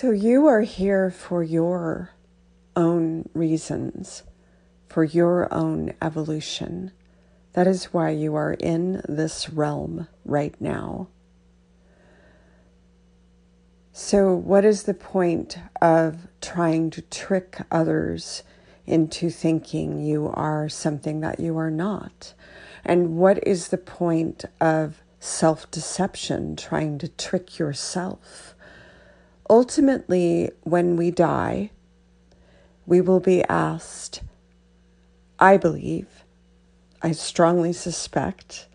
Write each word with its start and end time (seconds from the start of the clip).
So 0.00 0.12
you 0.12 0.46
are 0.46 0.60
here 0.60 1.10
for 1.10 1.42
your 1.42 2.10
own 2.76 3.28
reasons, 3.34 4.22
for 4.86 5.02
your 5.02 5.52
own 5.52 5.92
evolution. 6.00 6.92
That 7.54 7.66
is 7.66 7.86
why 7.86 8.10
you 8.10 8.36
are 8.36 8.52
in 8.52 9.02
this 9.08 9.50
realm 9.50 10.06
right 10.24 10.54
now. 10.60 11.08
So, 13.92 14.36
what 14.36 14.64
is 14.64 14.84
the 14.84 14.94
point 14.94 15.58
of 15.82 16.28
trying 16.40 16.90
to 16.90 17.02
trick 17.02 17.58
others 17.72 18.44
into 18.86 19.30
thinking 19.30 20.00
you 20.00 20.30
are 20.32 20.68
something 20.68 21.18
that 21.22 21.40
you 21.40 21.58
are 21.58 21.72
not? 21.72 22.34
And 22.84 23.16
what 23.16 23.44
is 23.44 23.70
the 23.70 23.78
point 23.78 24.44
of 24.60 25.02
self 25.18 25.68
deception, 25.72 26.54
trying 26.54 26.98
to 26.98 27.08
trick 27.08 27.58
yourself? 27.58 28.54
Ultimately, 29.50 30.50
when 30.62 30.96
we 30.96 31.10
die, 31.10 31.70
we 32.84 33.00
will 33.00 33.20
be 33.20 33.42
asked, 33.44 34.22
I 35.38 35.56
believe, 35.56 36.24
I 37.00 37.12
strongly 37.12 37.72
suspect, 37.72 38.66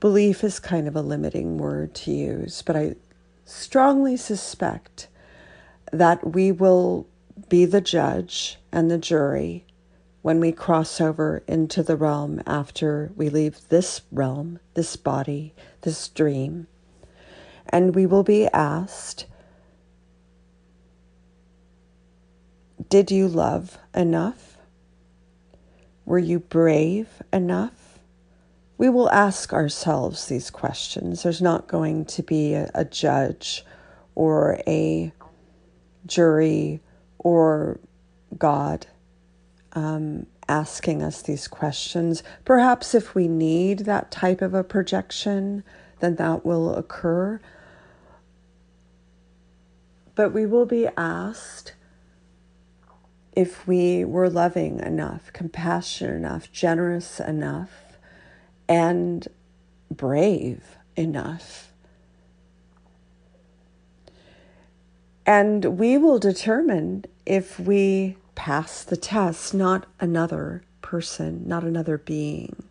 belief 0.00 0.42
is 0.42 0.58
kind 0.58 0.88
of 0.88 0.96
a 0.96 1.02
limiting 1.02 1.58
word 1.58 1.94
to 1.96 2.10
use, 2.10 2.62
but 2.62 2.74
I 2.74 2.96
strongly 3.44 4.16
suspect 4.16 5.08
that 5.92 6.32
we 6.32 6.50
will 6.50 7.06
be 7.48 7.64
the 7.64 7.80
judge 7.80 8.58
and 8.72 8.90
the 8.90 8.98
jury 8.98 9.64
when 10.22 10.40
we 10.40 10.50
cross 10.50 11.00
over 11.00 11.42
into 11.46 11.82
the 11.82 11.96
realm 11.96 12.42
after 12.46 13.12
we 13.14 13.28
leave 13.28 13.68
this 13.68 14.00
realm, 14.10 14.58
this 14.74 14.96
body, 14.96 15.54
this 15.82 16.08
dream. 16.08 16.66
And 17.68 17.94
we 17.94 18.06
will 18.06 18.24
be 18.24 18.48
asked 18.48 19.26
Did 22.88 23.10
you 23.10 23.28
love 23.28 23.78
enough? 23.94 24.58
Were 26.04 26.18
you 26.18 26.38
brave 26.40 27.22
enough? 27.32 27.88
we 28.78 28.88
will 28.88 29.10
ask 29.10 29.52
ourselves 29.52 30.26
these 30.26 30.50
questions. 30.50 31.24
There's 31.24 31.42
not 31.42 31.66
going 31.66 32.04
to 32.06 32.22
be 32.22 32.54
a, 32.54 32.70
a 32.74 32.84
judge 32.84 33.64
or 34.14 34.60
a 34.66 35.12
jury 36.06 36.80
or 37.18 37.80
God 38.38 38.86
um, 39.72 40.26
asking 40.48 41.02
us 41.02 41.22
these 41.22 41.48
questions. 41.48 42.22
Perhaps 42.44 42.94
if 42.94 43.16
we 43.16 43.26
need 43.26 43.80
that 43.80 44.12
type 44.12 44.40
of 44.40 44.54
a 44.54 44.62
projection, 44.62 45.64
then 45.98 46.14
that 46.14 46.46
will 46.46 46.74
occur. 46.74 47.40
But 50.14 50.32
we 50.32 50.46
will 50.46 50.66
be 50.66 50.88
asked 50.96 51.74
if 53.32 53.66
we 53.66 54.04
were 54.04 54.28
loving 54.28 54.80
enough, 54.80 55.32
compassionate 55.32 56.16
enough, 56.16 56.50
generous 56.52 57.20
enough 57.20 57.98
and 58.68 59.28
brave 59.90 60.76
enough. 60.96 61.72
And 65.24 65.78
we 65.78 65.98
will 65.98 66.18
determine 66.18 67.04
if 67.26 67.60
we 67.60 68.16
pass 68.34 68.82
the 68.82 68.96
test, 68.96 69.52
not 69.52 69.86
another 70.00 70.62
person, 70.80 71.42
not 71.46 71.64
another 71.64 71.98
being. 71.98 72.62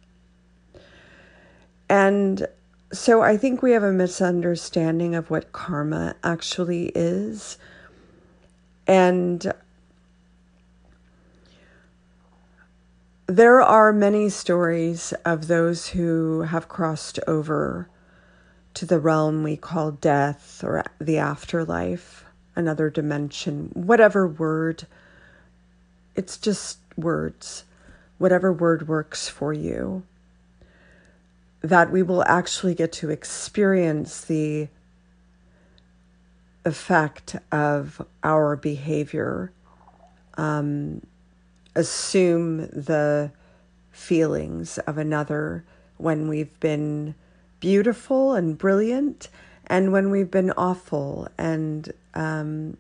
And 1.90 2.48
so 2.92 3.22
I 3.22 3.38
think 3.38 3.62
we 3.62 3.72
have 3.72 3.84
a 3.84 3.92
misunderstanding 3.92 5.14
of 5.14 5.30
what 5.30 5.52
karma 5.52 6.16
actually 6.24 6.92
is. 6.96 7.58
And 8.88 9.54
There 13.28 13.62
are 13.62 13.92
many 13.92 14.30
stories 14.30 15.14
of 15.26 15.48
those 15.48 15.90
who 15.90 16.44
have 16.44 16.70
crossed 16.70 17.20
over 17.28 17.90
to 18.74 18.86
the 18.86 19.02
realm 19.02 19.44
we 19.44 19.58
call 19.58 19.92
death 19.92 20.64
or 20.64 20.86
the 20.98 21.18
afterlife, 21.18 22.24
another 22.56 22.90
dimension, 22.90 23.72
whatever 23.74 24.26
word. 24.26 24.88
It's 26.16 26.38
just 26.38 26.78
words, 26.96 27.66
whatever 28.18 28.54
word 28.54 28.88
works 28.88 29.28
for 29.28 29.52
you. 29.52 30.04
That 31.60 31.92
we 31.92 32.04
will 32.04 32.24
actually 32.24 32.76
get 32.76 32.94
to 32.94 33.10
experience 33.10 34.22
the 34.22 34.70
effect 36.64 37.36
of 37.52 38.02
our 38.24 38.56
behavior. 38.56 39.52
Um, 40.38 41.02
assume 41.78 42.68
the 42.68 43.32
feelings 43.92 44.78
of 44.80 44.98
another 44.98 45.64
when 45.98 46.28
we've 46.28 46.60
been 46.60 47.16
beautiful 47.60 48.34
and 48.34 48.58
brilliant 48.58 49.30
and 49.68 49.92
when 49.92 50.10
we've 50.10 50.32
been 50.32 50.52
awful 50.52 51.28
and 51.38 51.92
um, 52.14 52.78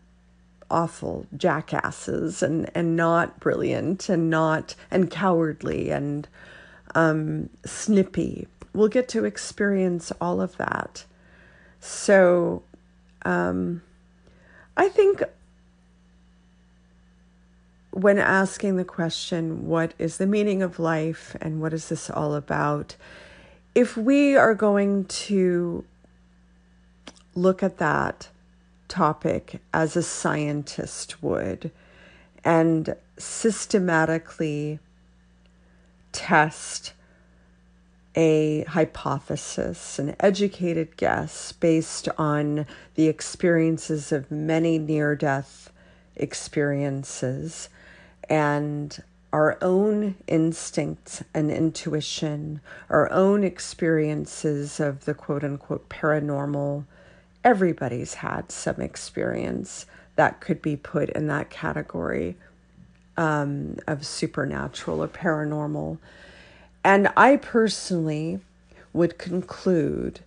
awful 0.70 1.26
jackasses 1.36 2.42
and, 2.42 2.70
and 2.76 2.96
not 2.96 3.40
brilliant 3.40 4.10
and 4.10 4.30
not 4.30 4.76
and 4.90 5.10
cowardly 5.12 5.90
and 5.90 6.28
um, 6.96 7.50
snippy. 7.66 8.48
We'll 8.74 8.88
get 8.88 9.08
to 9.10 9.26
experience 9.26 10.12
all 10.20 10.42
of 10.42 10.58
that. 10.58 11.06
So 11.80 12.64
um, 13.24 13.82
I 14.76 14.90
think 14.90 15.24
when 17.98 18.20
asking 18.20 18.76
the 18.76 18.86
question, 18.86 19.66
what 19.66 19.96
is 19.98 20.18
the 20.18 20.28
meaning 20.28 20.62
of 20.62 20.78
life 20.78 21.36
and 21.42 21.60
what 21.60 21.74
is 21.74 21.90
this 21.90 22.12
all 22.12 22.36
about? 22.36 22.96
If 23.74 23.98
we 23.98 24.36
are 24.36 24.54
going 24.54 25.06
to 25.06 25.84
look 27.34 27.64
at 27.64 27.80
that 27.80 28.30
topic 28.88 29.60
as 29.74 29.96
a 29.96 30.04
scientist 30.04 31.24
would 31.24 31.72
and 32.44 32.96
systematically 33.18 34.78
test 36.12 36.94
a 38.16 38.64
hypothesis, 38.66 39.98
an 39.98 40.16
educated 40.20 40.98
guess 40.98 41.52
based 41.52 42.10
on 42.16 42.68
the 42.94 43.08
experiences 43.08 44.12
of 44.12 44.30
many 44.30 44.78
near 44.78 45.16
death 45.16 45.72
experiences 46.16 47.70
and 48.30 49.02
our 49.34 49.58
own 49.62 50.16
instincts 50.28 51.24
and 51.34 51.52
intuition, 51.52 52.62
our 52.90 53.12
own 53.12 53.44
experiences 53.44 54.80
of 54.80 55.06
the 55.06 55.14
quote 55.14 55.44
unquote 55.44 55.90
paranormal. 55.90 56.86
Everybody's 57.44 58.16
had 58.16 58.52
some 58.52 58.82
experience 58.82 59.86
that 60.16 60.42
could 60.42 60.62
be 60.62 60.76
put 60.76 61.10
in 61.10 61.28
that 61.28 61.50
category 61.50 62.36
um, 63.16 63.78
of 63.88 64.06
supernatural 64.06 65.04
or 65.04 65.08
paranormal. 65.08 65.98
And 66.84 67.10
I 67.18 67.38
personally 67.38 68.40
would 68.94 69.18
conclude 69.18 70.22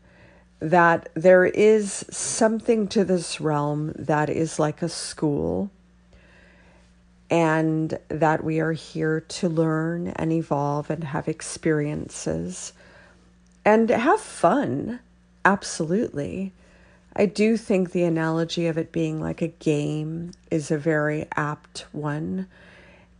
that 0.61 1.09
there 1.15 1.47
is 1.47 2.05
something 2.11 2.87
to 2.89 3.05
this 3.05 3.41
realm 3.41 3.93
that 3.99 4.29
is 4.29 4.59
like 4.59 4.83
a 4.83 4.89
school 4.89 5.71
and 7.31 7.97
that 8.09 8.43
we 8.43 8.59
are 8.59 8.73
here 8.73 9.21
to 9.21 9.49
learn 9.49 10.09
and 10.09 10.33
evolve 10.33 10.91
and 10.91 11.05
have 11.05 11.29
experiences 11.29 12.73
and 13.65 13.89
have 13.89 14.21
fun. 14.21 14.99
Absolutely. 15.45 16.53
I 17.15 17.27
do 17.27 17.57
think 17.57 17.93
the 17.93 18.05
analogy 18.05 18.67
of 18.67 18.77
it 18.77 18.93
being 18.93 19.21
like 19.21 19.43
a 19.43 19.49
game 19.49 20.33
is 20.51 20.71
a 20.71 20.79
very 20.79 21.27
apt 21.37 21.87
one. 21.93 22.49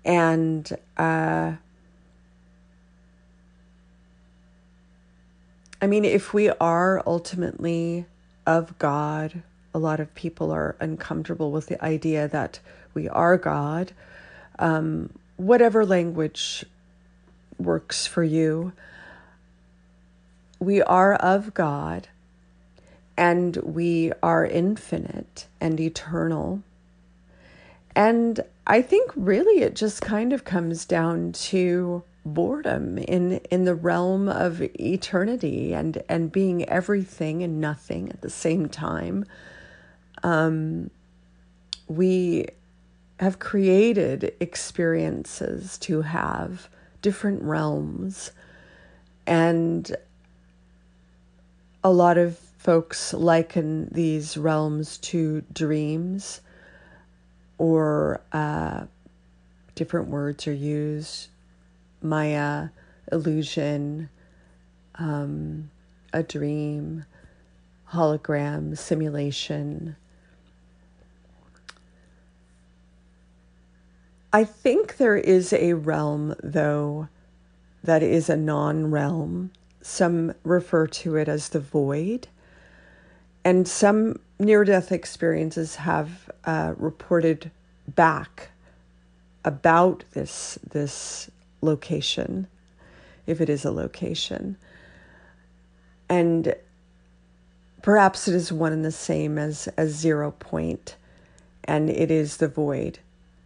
And 0.05 0.71
uh, 0.97 1.53
I 5.83 5.87
mean, 5.87 6.05
if 6.05 6.35
we 6.35 6.51
are 6.51 7.03
ultimately 7.07 8.07
of 8.47 8.79
God, 8.79 9.43
a 9.73 9.79
lot 9.79 10.01
of 10.01 10.15
people 10.15 10.51
are 10.51 10.77
uncomfortable 10.81 11.51
with 11.53 11.67
the 11.67 11.83
idea 11.85 12.29
that 12.29 12.61
we 12.95 13.09
are 13.09 13.37
God, 13.37 13.93
um, 14.59 15.11
whatever 15.37 15.87
language 15.87 16.65
works 17.59 18.07
for 18.07 18.25
you. 18.25 18.73
We 20.59 20.83
are 20.83 21.15
of 21.15 21.55
God 21.55 22.09
and 23.17 23.57
we 23.59 24.13
are 24.23 24.45
infinite 24.45 25.47
and 25.61 25.79
eternal. 25.79 26.63
And 27.95 28.41
I 28.67 28.83
think 28.83 29.11
really 29.15 29.63
it 29.63 29.75
just 29.75 30.01
kind 30.01 30.33
of 30.33 30.45
comes 30.45 30.85
down 30.85 31.33
to 31.33 32.03
boredom 32.25 32.99
in 32.99 33.41
in 33.51 33.65
the 33.65 33.75
realm 33.75 34.29
of 34.29 34.63
eternity 34.79 35.73
and 35.73 36.03
and 36.09 36.31
being 36.31 36.69
everything 36.69 37.43
and 37.43 37.61
nothing 37.61 38.11
at 38.11 38.21
the 38.21 38.31
same 38.31 38.69
time 38.69 39.25
um 40.23 40.91
we 41.89 42.47
have 43.19 43.39
created 43.39 44.33
experiences 44.41 45.77
to 45.77 46.01
have 46.01 46.69
different 47.03 47.43
realms. 47.43 48.31
And 49.27 49.95
a 51.85 51.91
lot 51.93 52.17
of 52.17 52.39
folks 52.39 53.13
liken 53.13 53.89
these 53.93 54.37
realms 54.37 54.99
to 54.99 55.43
dreams, 55.53 56.41
or 57.59 58.23
uh, 58.33 58.85
different 59.75 60.09
words 60.09 60.47
are 60.47 60.55
used 60.55 61.29
Maya, 62.03 62.69
illusion, 63.13 64.09
um, 64.95 65.71
a 66.13 66.23
dream, 66.23 67.05
hologram, 67.93 68.77
simulation. 68.79 69.97
I 74.33 74.45
think 74.45 74.97
there 74.97 75.17
is 75.17 75.53
a 75.53 75.73
realm, 75.73 76.35
though, 76.43 77.09
that 77.83 78.03
is 78.03 78.29
a 78.29 78.37
non 78.37 78.91
realm. 78.91 79.51
Some 79.83 80.35
refer 80.45 80.87
to 80.87 81.17
it 81.17 81.29
as 81.29 81.49
the 81.49 81.61
void. 81.61 82.29
And 83.45 83.67
some 83.67 84.21
near 84.39 84.65
death 84.65 84.93
experiences 84.93 85.77
have 85.77 86.31
uh, 86.45 86.75
reported 86.77 87.51
back 87.89 88.51
about 89.45 90.05
this, 90.13 90.59
this 90.71 91.31
location, 91.63 92.47
if 93.27 93.41
it 93.41 93.49
is 93.49 93.65
a 93.65 93.73
location. 93.73 94.57
And 96.09 96.55
perhaps 97.83 98.29
it 98.29 98.35
is 98.35 98.53
one 98.53 98.73
and 98.73 98.85
the 98.85 98.93
same 98.93 99.39
as, 99.39 99.69
as 99.77 99.91
zero 99.91 100.31
point, 100.33 100.97
and 101.65 101.89
it 101.89 102.11
is 102.11 102.37
the 102.37 102.49
void. 102.49 102.99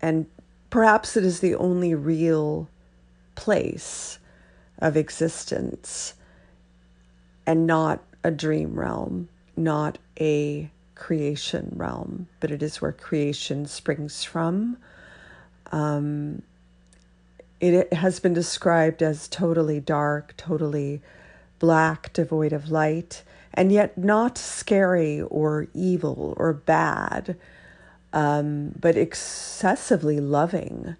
And 0.03 0.27
Perhaps 0.75 1.17
it 1.17 1.25
is 1.25 1.38
the 1.38 1.55
only 1.55 1.94
real 1.94 2.69
place 3.37 4.19
of 4.81 4.97
existence 4.97 6.15
and 7.47 7.65
not 7.65 8.03
a 8.25 8.32
dream 8.32 8.75
realm, 8.75 9.29
not 9.56 9.99
a 10.19 10.69
creation 10.97 11.71
realm, 11.76 12.26
but 12.41 12.50
it 12.50 12.61
is 12.61 12.82
where 12.82 12.91
creation 12.91 13.67
springs 13.67 14.25
from. 14.25 14.76
Um, 15.71 16.43
it 17.61 17.93
has 17.93 18.19
been 18.19 18.35
described 18.35 19.00
as 19.00 19.29
totally 19.29 19.79
dark, 19.79 20.35
totally 20.37 21.00
black, 21.61 22.12
devoid 22.12 22.53
of 22.53 22.69
light, 22.69 23.23
and 23.55 23.70
yet 23.70 23.97
not 23.97 24.37
scary 24.37 25.20
or 25.20 25.69
evil 25.73 26.35
or 26.37 26.53
bad 26.53 27.37
um, 28.15 28.73
but 28.81 28.97
excessively 28.97 30.21
loving. 30.21 30.97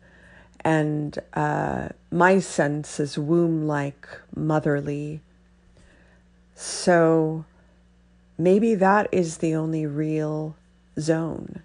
And 0.65 1.17
uh, 1.33 1.91
my 2.11 2.41
sense 2.41 2.99
is 2.99 3.17
womb 3.17 3.67
like, 3.67 4.09
motherly. 4.35 5.21
So 6.57 7.45
maybe 8.37 8.75
that 8.75 9.09
is 9.13 9.39
the 9.39 9.55
only 9.55 9.87
real 9.87 10.57
zone. 10.99 11.63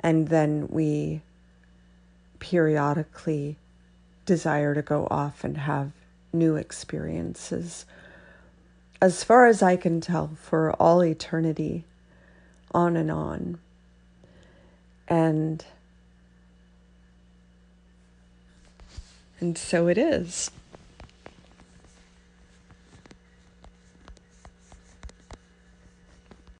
And 0.00 0.28
then 0.28 0.66
we 0.70 1.22
periodically 2.40 3.56
desire 4.26 4.74
to 4.74 4.82
go 4.82 5.06
off 5.10 5.44
and 5.44 5.56
have 5.56 5.92
new 6.32 6.56
experiences. 6.56 7.86
As 9.00 9.22
far 9.22 9.46
as 9.46 9.62
I 9.62 9.76
can 9.76 10.00
tell, 10.00 10.30
for 10.40 10.72
all 10.72 11.04
eternity, 11.04 11.84
on 12.72 12.96
and 12.96 13.10
on. 13.10 13.58
And 15.08 15.64
and 19.40 19.56
so 19.56 19.88
it 19.88 19.96
is. 19.96 20.50